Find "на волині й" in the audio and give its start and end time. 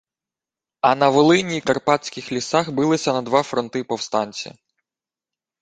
0.95-1.59